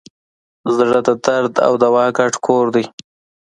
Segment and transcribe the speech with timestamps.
[0.75, 2.85] زړه د درد او دوا ګډ کور دی.